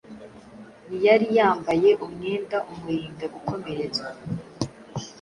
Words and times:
ntiyari 0.85 1.27
yambaye 1.37 1.89
umwenda 2.05 2.57
umurinda 2.71 3.25
gukomeretswa 3.33 4.09